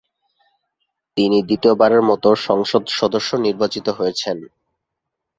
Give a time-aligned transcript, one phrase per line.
[1.17, 4.37] তিনি দ্বিতীয়বারের মতো সংসদ সদস্য নির্বাচিত হয়েছেন।